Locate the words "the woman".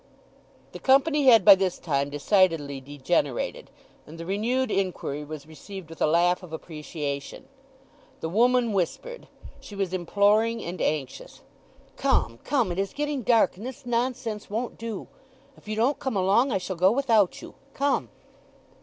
8.19-8.73